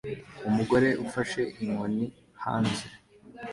Umugore 0.49 0.89
ufashe 1.05 1.41
inkoni 1.63 2.05
hanze 2.43 2.83